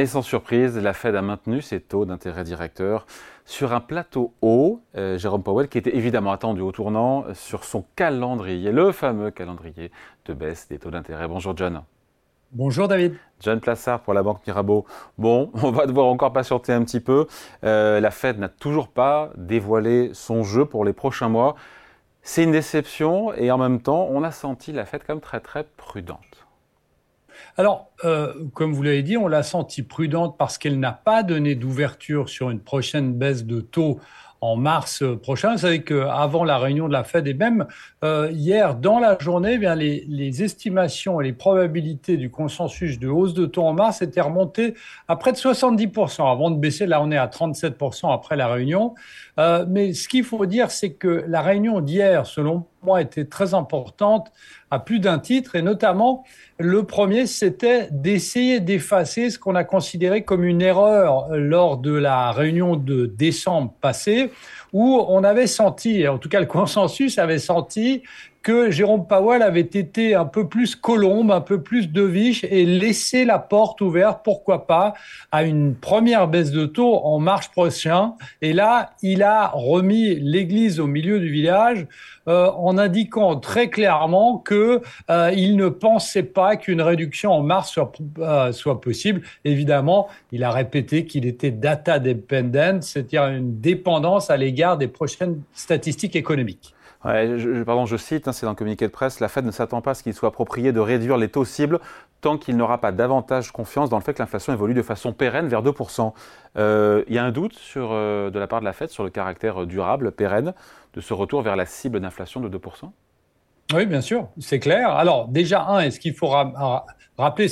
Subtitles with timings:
[0.00, 3.06] Et sans surprise, la Fed a maintenu ses taux d'intérêt directeur
[3.44, 4.80] sur un plateau haut.
[4.96, 9.92] Euh, Jérôme Powell, qui était évidemment attendu au tournant sur son calendrier, le fameux calendrier
[10.24, 11.28] de baisse des taux d'intérêt.
[11.28, 11.82] Bonjour John.
[12.52, 13.14] Bonjour David.
[13.40, 14.86] John Plassard pour la Banque Mirabeau.
[15.18, 17.26] Bon, on va devoir encore patienter un petit peu.
[17.64, 21.56] Euh, la Fed n'a toujours pas dévoilé son jeu pour les prochains mois.
[22.22, 25.64] C'est une déception et en même temps, on a senti la Fed comme très très
[25.76, 26.29] prudente.
[27.56, 31.54] Alors, euh, comme vous l'avez dit, on l'a senti prudente parce qu'elle n'a pas donné
[31.54, 34.00] d'ouverture sur une prochaine baisse de taux
[34.40, 35.52] en mars prochain.
[35.52, 37.66] Vous savez qu'avant la réunion de la Fed et même
[38.04, 43.08] euh, hier dans la journée, eh bien les, estimations et les probabilités du consensus de
[43.08, 44.74] hausse de taux en mars étaient remontées
[45.08, 46.30] à près de 70%.
[46.30, 48.94] Avant de baisser, là on est à 37% après la réunion.
[49.38, 53.54] Euh, mais ce qu'il faut dire, c'est que la réunion d'hier, selon moi, était très
[53.54, 54.32] importante
[54.70, 56.24] à plus d'un titre, et notamment
[56.58, 62.32] le premier, c'était d'essayer d'effacer ce qu'on a considéré comme une erreur lors de la
[62.32, 64.30] réunion de décembre passé,
[64.72, 68.02] où on avait senti, en tout cas le consensus avait senti,
[68.42, 73.24] que Jérôme Powell avait été un peu plus colombe, un peu plus deviche et laissé
[73.24, 74.94] la porte ouverte, pourquoi pas,
[75.30, 78.14] à une première baisse de taux en mars prochain.
[78.40, 81.86] Et là, il a remis l'église au milieu du village
[82.28, 87.92] euh, en indiquant très clairement que euh, ne pensait pas qu'une réduction en mars soit,
[88.18, 89.22] euh, soit possible.
[89.44, 95.42] Évidemment, il a répété qu'il était data dependent, c'est-à-dire une dépendance à l'égard des prochaines
[95.52, 96.74] statistiques économiques.
[97.04, 99.50] Ouais, je, pardon, je cite, hein, c'est dans le communiqué de presse, la Fed ne
[99.50, 101.80] s'attend pas à ce qu'il soit approprié de réduire les taux cibles
[102.20, 105.48] tant qu'il n'aura pas davantage confiance dans le fait que l'inflation évolue de façon pérenne
[105.48, 106.12] vers 2%.
[106.58, 109.08] Euh, il y a un doute euh, de la part de la Fed sur le
[109.08, 110.52] caractère durable, pérenne,
[110.92, 112.90] de ce retour vers la cible d'inflation de 2%
[113.72, 114.90] Oui, bien sûr, c'est clair.
[114.90, 116.28] Alors déjà, un, est-ce qu'il faut
[117.16, 117.48] rappeler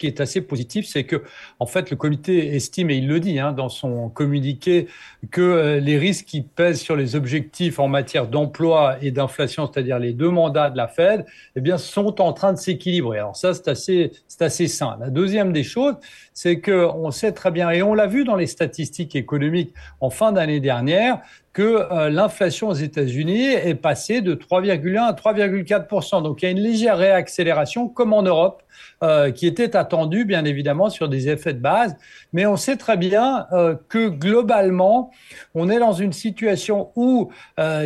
[0.00, 1.22] qui est assez positif, c'est que
[1.60, 4.88] en fait le comité estime et il le dit hein, dans son communiqué
[5.30, 9.98] que euh, les risques qui pèsent sur les objectifs en matière d'emploi et d'inflation, c'est-à-dire
[9.98, 11.24] les deux mandats de la Fed,
[11.54, 13.18] eh bien sont en train de s'équilibrer.
[13.18, 14.96] Alors ça c'est assez c'est assez sain.
[15.00, 15.94] La deuxième des choses,
[16.34, 20.10] c'est que on sait très bien et on l'a vu dans les statistiques économiques en
[20.10, 21.20] fin d'année dernière
[21.52, 26.50] que euh, l'inflation aux États-Unis est passée de 3,1 à 3,4% Donc il y a
[26.52, 28.62] une légère réaccélération, comme en Europe,
[29.02, 31.96] euh, qui était attendue, bien évidemment, sur des effets de base.
[32.32, 35.10] Mais on sait très bien euh, que globalement,
[35.54, 37.30] on est dans une situation où,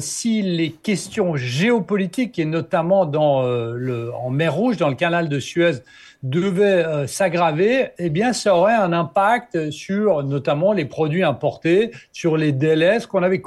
[0.00, 5.82] si les questions géopolitiques, et notamment en mer Rouge, dans le canal de Suez,
[6.22, 12.36] devait euh, s'aggraver, eh bien, ça aurait un impact sur notamment les produits importés, sur
[12.36, 13.40] les délais, ce qu'on avait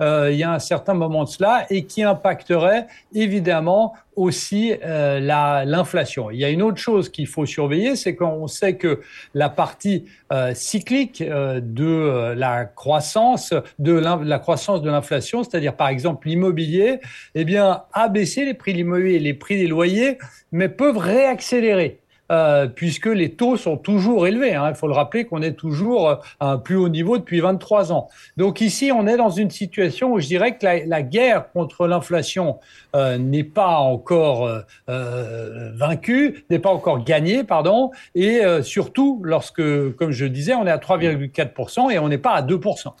[0.00, 5.20] euh, il y a un certain moment de cela, et qui impacterait évidemment aussi euh,
[5.64, 6.30] l'inflation.
[6.30, 9.00] Il y a une autre chose qu'il faut surveiller, c'est qu'on sait que
[9.34, 16.28] la partie euh, cyclique de la croissance de la croissance de l'inflation, c'est-à-dire par exemple
[16.28, 17.00] l'immobilier,
[17.34, 20.18] eh bien a baissé les prix de l'immobilier les prix des loyers,
[20.50, 22.00] mais peuvent réaccélérer.
[22.32, 24.54] Euh, puisque les taux sont toujours élevés.
[24.54, 24.70] Hein.
[24.70, 27.92] Il faut le rappeler qu'on est toujours euh, à un plus haut niveau depuis 23
[27.92, 28.08] ans.
[28.36, 32.58] Donc ici, on est dans une situation où je dirais que la, guerre contre l'inflation
[32.96, 34.48] euh, n'est pas encore
[34.88, 39.62] euh, vaincue, n'est pas encore gagnée, pardon, et surtout lorsque,
[39.96, 42.92] comme je disais, on est à 3,4% et on n'est pas à 2%.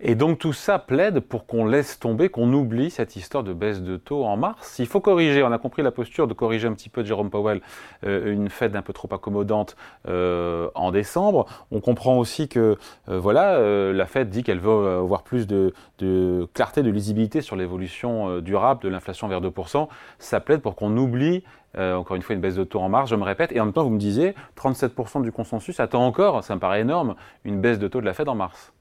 [0.00, 3.80] Et donc tout ça plaide pour qu'on laisse tomber, qu'on oublie cette histoire de baisse
[3.80, 4.78] de taux en mars.
[4.78, 7.30] Il faut corriger, on a compris la posture de corriger un petit peu de Jérôme
[7.30, 7.60] Powell,
[8.04, 9.76] euh, une Fed un peu trop accommodante
[10.08, 11.46] euh, en décembre.
[11.70, 12.76] On comprend aussi que
[13.08, 13.58] euh, voilà,
[13.92, 18.82] la Fed dit qu'elle veut avoir plus de, de, clarté, de lisibilité sur l'évolution durable
[18.82, 19.88] de l'inflation vers 2%.
[20.18, 21.44] Ça plaide pour qu'on oublie
[21.76, 23.50] encore une fois, une baisse de taux en mars, je me répète.
[23.50, 26.82] Et en même temps, vous me disiez, 37% du consensus attend encore, ça me paraît
[26.82, 28.73] énorme, une baisse de taux de la Fed en mars.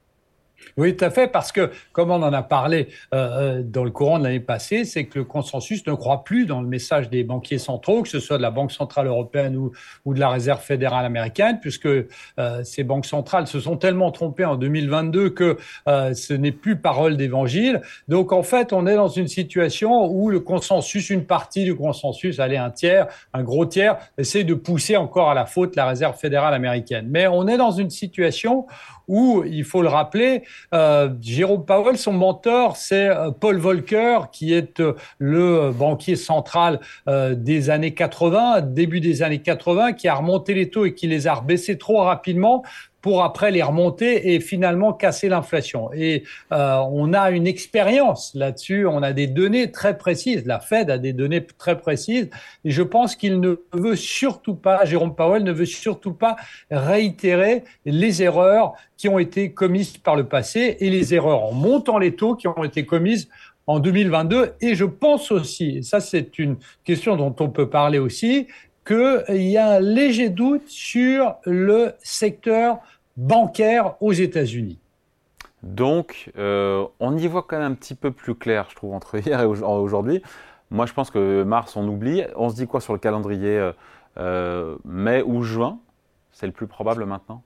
[0.77, 3.91] Oui, tout à fait, parce que, comme on en a parlé euh, euh, dans le
[3.91, 7.23] courant de l'année passée, c'est que le consensus ne croit plus dans le message des
[7.23, 9.71] banquiers centraux, que ce soit de la Banque centrale européenne ou,
[10.05, 14.45] ou de la Réserve fédérale américaine, puisque euh, ces banques centrales se sont tellement trompées
[14.45, 15.57] en 2022 que
[15.87, 17.81] euh, ce n'est plus parole d'évangile.
[18.07, 22.39] Donc, en fait, on est dans une situation où le consensus, une partie du consensus,
[22.39, 26.17] allez, un tiers, un gros tiers, essaie de pousser encore à la faute la Réserve
[26.17, 27.07] fédérale américaine.
[27.09, 28.65] Mais on est dans une situation
[29.07, 34.53] où, il faut le rappeler, euh, Jérôme Powell, son mentor, c'est euh, Paul Volcker, qui
[34.53, 40.53] est euh, le banquier central des années 80, début des années 80, qui a remonté
[40.53, 42.63] les taux et qui les a rebaissés trop rapidement
[43.03, 45.91] pour après les remonter et finalement casser l'inflation.
[45.93, 46.23] Et
[46.53, 50.97] euh, on a une expérience là-dessus, on a des données très précises, la Fed a
[50.97, 52.29] des données très précises,
[52.63, 56.37] et je pense qu'il ne veut surtout pas, Jérôme Powell ne veut surtout pas
[56.71, 61.97] réitérer les erreurs qui ont été commises par le passé et les erreurs en montant
[61.97, 63.27] les taux qui ont été commises
[63.67, 64.53] en 2022.
[64.61, 66.55] Et je pense aussi, et ça c'est une
[66.85, 68.47] question dont on peut parler aussi,
[68.85, 72.79] qu'il y a un léger doute sur le secteur
[73.17, 74.79] bancaire aux États-Unis.
[75.61, 79.17] Donc, euh, on y voit quand même un petit peu plus clair, je trouve, entre
[79.25, 80.21] hier et aujourd'hui.
[80.71, 82.23] Moi, je pense que mars, on oublie.
[82.35, 83.71] On se dit quoi sur le calendrier euh,
[84.17, 85.79] euh, mai ou juin?
[86.31, 87.43] C'est le plus probable maintenant?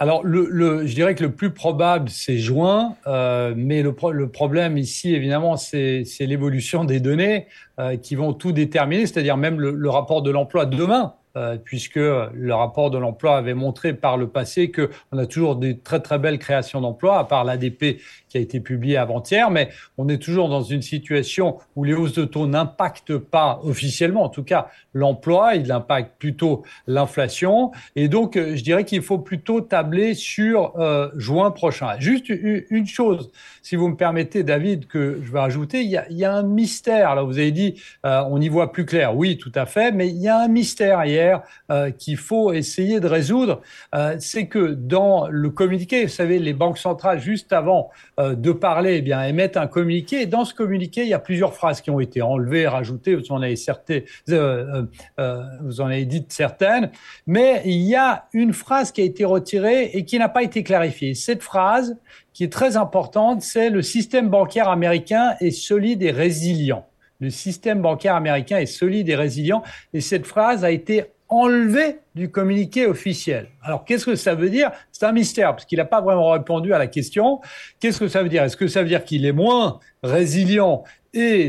[0.00, 4.78] Alors, le, je dirais que le plus probable, c'est juin, euh, mais le, le, problème
[4.78, 7.48] ici, évidemment, c'est l'évolution des données
[7.80, 11.14] euh, qui vont tout déterminer, c'est-à-dire même le, le, rapport de l'emploi demain.
[11.38, 15.78] Euh, puisque le rapport de l'emploi avait montré par le passé qu'on a toujours des
[15.78, 19.68] très très belles créations d'emplois, à part l'ADP qui a été publié avant-hier, mais
[19.98, 24.28] on est toujours dans une situation où les hausses de taux n'impactent pas officiellement, en
[24.30, 29.60] tout cas l'emploi, il impacte plutôt l'inflation, et donc euh, je dirais qu'il faut plutôt
[29.60, 31.98] tabler sur euh, juin prochain.
[32.00, 33.30] Juste une chose,
[33.62, 36.34] si vous me permettez, David, que je vais rajouter, il y a, il y a
[36.34, 37.14] un mystère.
[37.14, 39.16] Là, vous avez dit, on y voit plus clair.
[39.16, 41.27] Oui, tout à fait, mais il y a un mystère hier
[41.70, 43.60] euh, qu'il faut essayer de résoudre,
[43.94, 48.52] euh, c'est que dans le communiqué, vous savez, les banques centrales, juste avant euh, de
[48.52, 50.26] parler, eh bien, émettent un communiqué.
[50.26, 53.14] Dans ce communiqué, il y a plusieurs phrases qui ont été enlevées, rajoutées.
[53.14, 56.90] Vous en avez certaines, vous en avez dites certaines,
[57.26, 60.62] mais il y a une phrase qui a été retirée et qui n'a pas été
[60.62, 61.14] clarifiée.
[61.14, 61.96] Cette phrase,
[62.32, 66.86] qui est très importante, c'est le système bancaire américain est solide et résilient.
[67.20, 69.62] Le système bancaire américain est solide et résilient.
[69.92, 73.48] Et cette phrase a été enlevé du communiqué officiel.
[73.62, 74.70] Alors, qu'est-ce que ça veut dire?
[74.92, 77.40] C'est un mystère, parce qu'il n'a pas vraiment répondu à la question.
[77.80, 78.42] Qu'est-ce que ça veut dire?
[78.42, 80.84] Est-ce que ça veut dire qu'il est moins résilient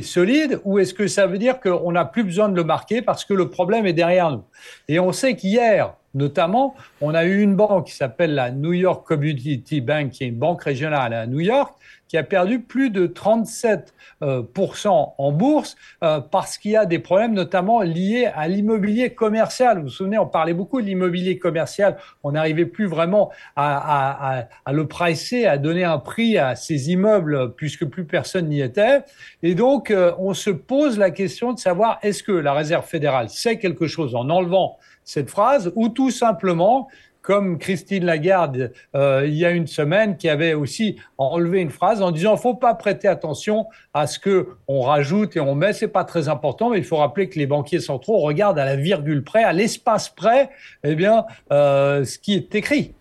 [0.02, 3.26] solide, ou est-ce que ça veut dire qu'on n'a plus besoin de le marquer parce
[3.26, 4.44] que le problème est derrière nous?
[4.88, 9.06] Et on sait qu'hier, notamment, on a eu une banque qui s'appelle la New York
[9.06, 11.74] Community Bank, qui est une banque régionale à New York,
[12.10, 13.94] qui a perdu plus de 37
[14.24, 14.44] euh,
[14.86, 19.78] en bourse euh, parce qu'il y a des problèmes notamment liés à l'immobilier commercial.
[19.78, 21.98] Vous vous souvenez, on parlait beaucoup de l'immobilier commercial.
[22.24, 27.86] On n'arrivait plus vraiment à, le pricer, à donner un prix à ces immeubles puisque
[27.86, 29.04] plus personne n'y était.
[29.44, 33.28] Et donc, euh, on se pose la question de savoir est-ce que la Réserve fédérale
[33.28, 36.88] sait quelque chose en enlevant cette phrase ou tout simplement
[37.22, 42.02] comme Christine Lagarde euh, il y a une semaine qui avait aussi enlevé une phrase
[42.02, 45.90] en disant faut pas prêter attention à ce que on rajoute et on met c'est
[45.90, 49.26] pas très important mais il faut rappeler que les banquiers centraux regardent à la virgule
[49.26, 50.52] près à l'espace près
[50.86, 52.94] eh bien euh, ce qui est écrit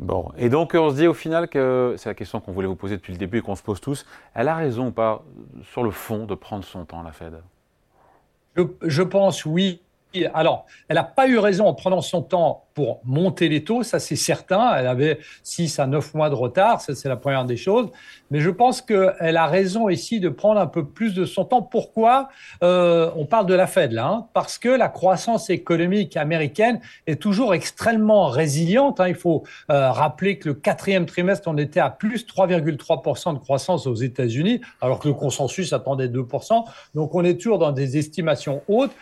[0.00, 2.74] Bon, et donc on se dit au final que c'est la question qu'on voulait vous
[2.74, 4.06] poser depuis le début et qu'on se pose tous.
[4.32, 5.22] Elle a raison ou pas
[5.62, 7.34] sur le fond de prendre son temps, la Fed?
[8.56, 9.82] Je, je pense oui
[10.34, 13.98] alors, elle n'a pas eu raison en prenant son temps pour monter les taux, ça
[13.98, 14.74] c'est certain.
[14.76, 17.90] Elle avait 6 à 9 mois de retard, ça c'est la première des choses.
[18.30, 21.62] Mais je pense qu'elle a raison ici de prendre un peu plus de son temps.
[21.62, 22.28] Pourquoi?
[22.62, 27.20] Euh, On parle de la Fed là, hein, parce que la croissance économique américaine est
[27.20, 29.00] toujours extrêmement résiliente.
[29.00, 29.08] Hein.
[29.08, 33.86] Il faut euh, rappeler que le quatrième trimestre, on était à plus 3,3% de croissance
[33.86, 36.64] aux États-Unis, alors que le consensus attendait 2%.
[36.94, 38.92] Donc on est toujours dans des estimations hautes.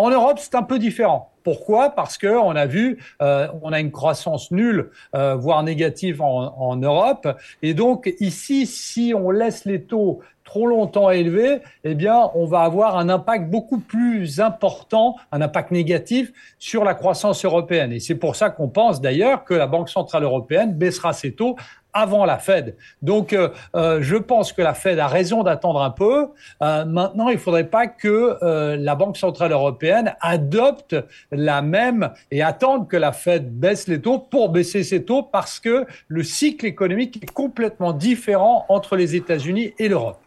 [0.00, 1.30] En Europe, c'est un peu différent.
[1.42, 1.90] Pourquoi?
[1.90, 6.54] Parce que on a vu, euh, on a une croissance nulle, euh, voire négative en,
[6.58, 7.28] en, Europe,
[7.60, 12.62] et donc ici, si on laisse les taux trop longtemps élevés, eh bien, on va
[12.62, 17.92] avoir un impact beaucoup plus important, un impact négatif sur la croissance européenne.
[17.92, 21.56] Et c'est pour ça qu'on pense d'ailleurs que la Banque centrale européenne baissera ses taux
[21.92, 22.76] avant la Fed.
[23.02, 26.28] Donc, euh, euh, je pense que la Fed a raison d'attendre un peu.
[26.62, 28.38] Euh, maintenant, il ne faudrait pas que
[28.76, 30.96] la Banque centrale européenne adopte
[31.30, 35.60] la même et attende que la Fed baisse les taux pour baisser ses taux parce
[35.60, 40.20] que le cycle économique est complètement différent entre les États-Unis et l'Europe.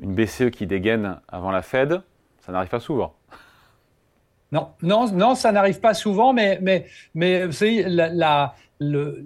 [0.00, 2.00] Une BCE qui dégaine avant la Fed,
[2.40, 3.14] ça n'arrive pas souvent.
[4.50, 9.24] Non, non, non, ça n'arrive pas souvent, mais, mais, mais vous savez, la, la le,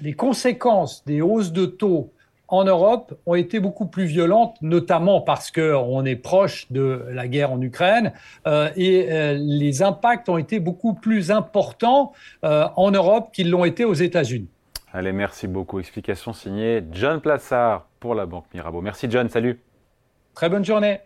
[0.00, 2.12] les conséquences des hausses de taux
[2.48, 7.52] en Europe ont été beaucoup plus violentes, notamment parce qu'on est proche de la guerre
[7.52, 8.12] en Ukraine,
[8.46, 12.12] euh, et euh, les impacts ont été beaucoup plus importants
[12.44, 14.48] euh, en Europe qu'ils l'ont été aux États-Unis.
[14.94, 15.78] Allez, merci beaucoup.
[15.78, 18.80] Explication signée John Plassard pour la Banque Mirabeau.
[18.80, 19.60] Merci John, salut.
[20.34, 21.00] Très bonne journée.